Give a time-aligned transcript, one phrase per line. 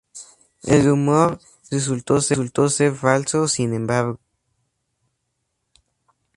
[0.63, 1.39] El rumor
[1.69, 4.19] resultó ser falso, sin embargo.